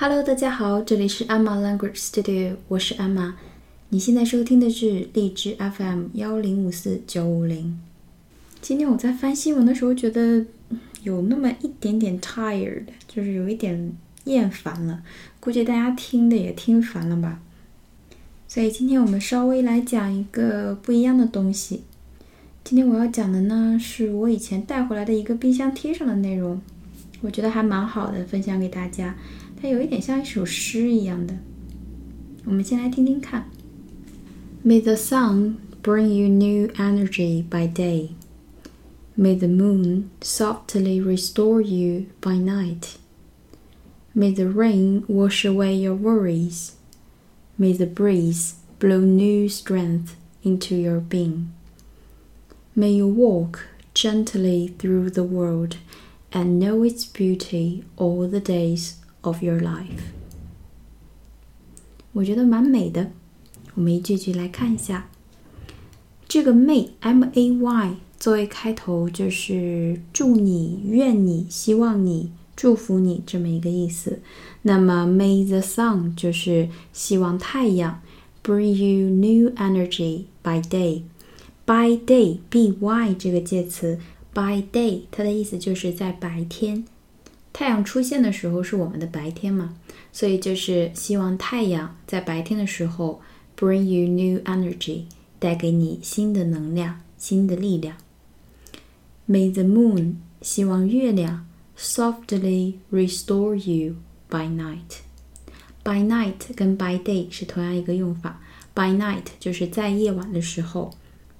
[0.00, 3.34] Hello，大家好，这里是阿玛 Language Studio，我是阿玛。
[3.88, 7.80] 你现在收听的是荔枝 FM 幺零五四九五零。
[8.60, 10.46] 今天我在翻新闻的时候，觉得
[11.02, 13.92] 有那么一点点 tired，就是有一点
[14.26, 15.02] 厌烦了。
[15.40, 17.40] 估计大家听的也听烦了吧。
[18.46, 21.82] 所以今天我们稍微来讲一个不一样的东西。
[22.62, 26.62] 今天我要讲的呢，是我以前带回来的一个冰箱贴上的内容，
[27.20, 29.16] 我觉得还蛮好的，分享给大家。
[29.61, 31.37] 它有一点像一首诗一样的。
[32.45, 33.49] 我们先来听听看。
[34.65, 38.09] May the sun bring you new energy by day.
[39.17, 42.97] May the moon softly restore you by night.
[44.15, 46.73] May the rain wash away your worries.
[47.57, 51.53] May the breeze blow new strength into your being.
[52.75, 55.77] May you walk gently through the world
[56.31, 60.12] and know its beauty all the days of your life。
[62.12, 63.10] 我觉得蛮美的。
[63.74, 65.08] 我们一句句来看一下。
[66.26, 72.32] 这个 may m a y 作为开头，就是祝你、愿你、希望你。
[72.58, 74.18] 祝福你这么一个意思。
[74.62, 78.02] 那么，May the sun 就是希望太阳
[78.42, 81.02] ，bring you new energy by day。
[81.64, 84.00] by day，b y 这个介词
[84.34, 86.84] ，by day 它的意思就是在白天，
[87.58, 89.74] 太阳出现的时候是我们的白天嘛，
[90.12, 93.20] 所以就是希望太阳在白天的时候
[93.56, 95.06] bring you new energy，
[95.40, 97.96] 带给你新的能量、新的力量。
[99.28, 101.48] May the moon 希望月亮。
[101.76, 103.96] softly restore you
[104.28, 105.00] by night.
[105.82, 108.40] By night 跟 by day 是同样一个用法。
[108.72, 110.92] By night 就是在夜晚的时候。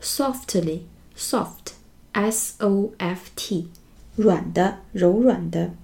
[0.00, 0.80] Softly
[1.14, 1.74] soft
[2.12, 3.68] s o f t
[4.14, 5.74] 软的柔软的。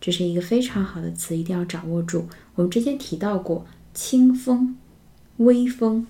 [0.00, 2.26] 这是一个非常好的词，一定要掌握住。
[2.56, 3.64] 我们之前提到过，
[3.95, 4.77] 清风、
[5.37, 6.05] 微风，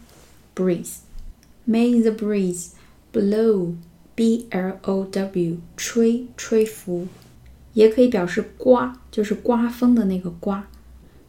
[0.56, 2.72] breeze。May the breeze
[3.14, 3.76] blow,
[4.16, 7.08] B-L-O-W，吹，吹拂。
[7.74, 10.68] 也可以表示刮，就是刮风的那个刮。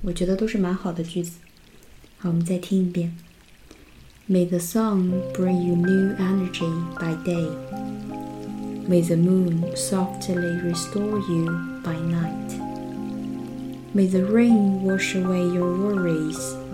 [0.02, 1.40] 我觉得都是蛮好的句子。
[2.18, 3.16] 好，我们再听一遍。
[4.30, 6.70] May the sun bring you new energy
[7.00, 7.48] by day.
[8.88, 11.46] May the moon softly restore you
[11.82, 12.54] by night.
[13.92, 16.65] May the rain wash away your worries.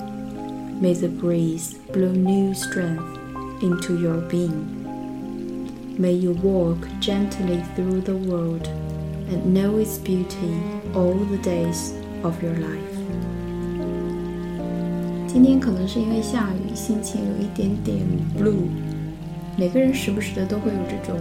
[0.81, 3.03] May the breeze blow new strength
[3.61, 4.85] into your being.
[5.97, 8.67] May you walk gently through the world
[9.29, 10.53] and know its beauty
[10.93, 11.93] all the days
[12.23, 12.95] of your life.
[15.27, 17.97] 今天可能是因为下雨，心情有一点点
[18.37, 18.67] blue。
[19.57, 21.19] 每个人时不时的都会有这种，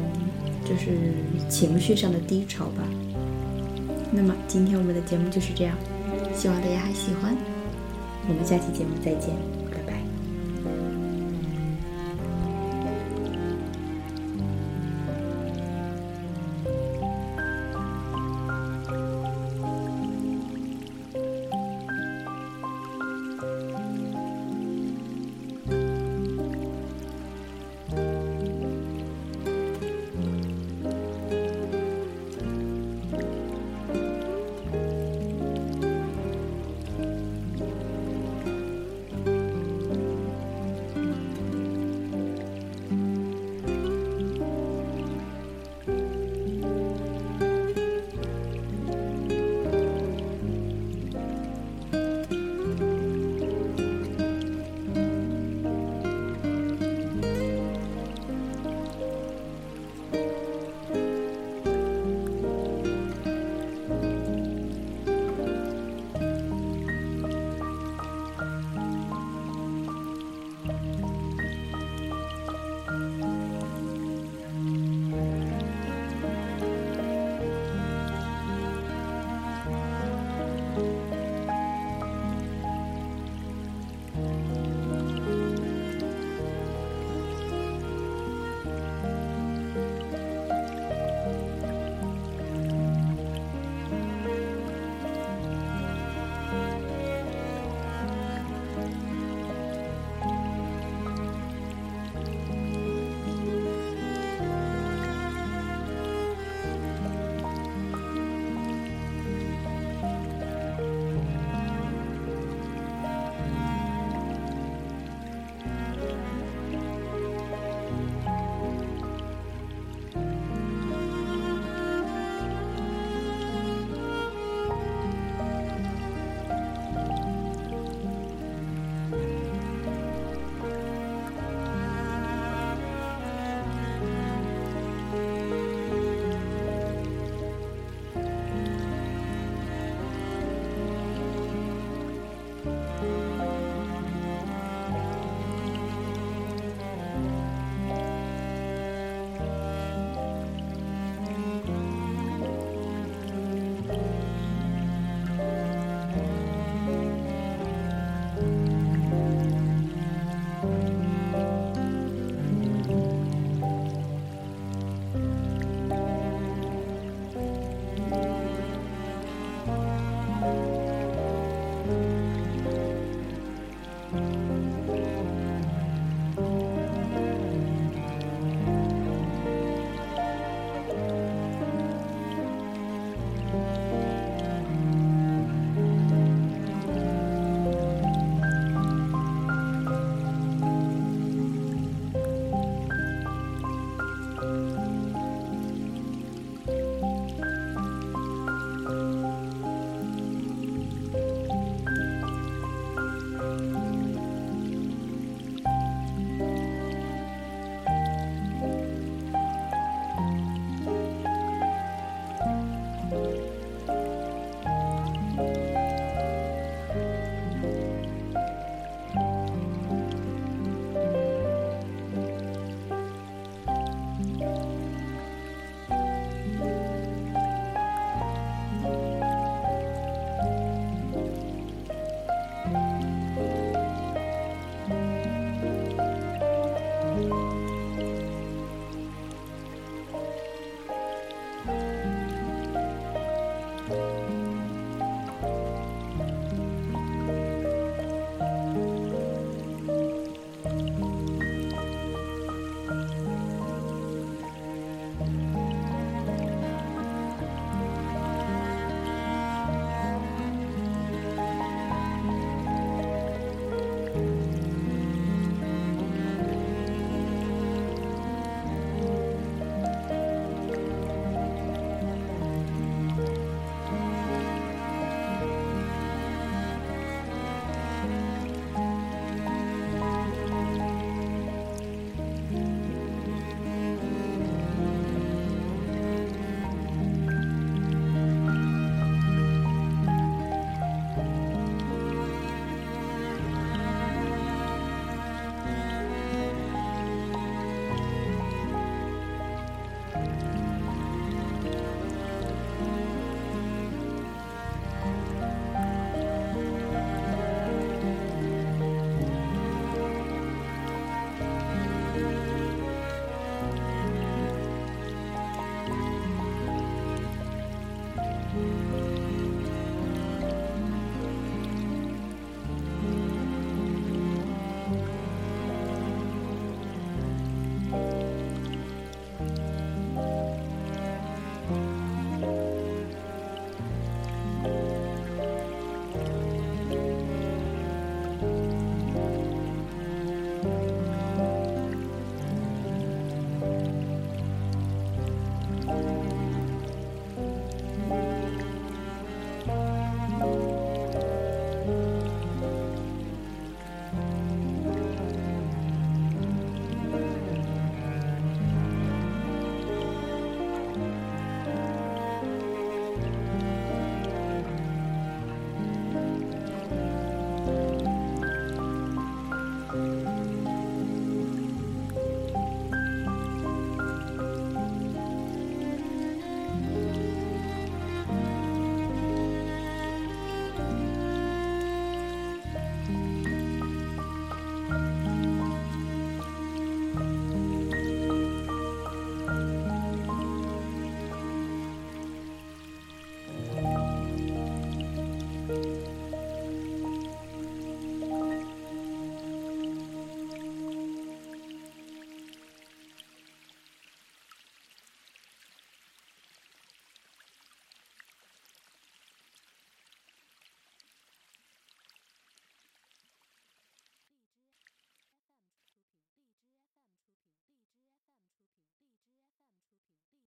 [0.65, 1.15] 就是
[1.49, 2.83] 情绪上的低潮吧。
[4.13, 5.75] 那么今天我们的节目就是这样，
[6.35, 7.35] 希望大家还喜欢。
[8.32, 9.36] 我们下期节目再见。